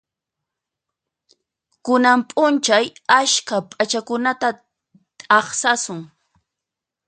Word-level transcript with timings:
Kunan 1.85 2.19
p'unchay 2.29 2.85
askha 3.19 3.57
p'achakunata 3.69 4.49
t'aqsasun. 5.19 5.99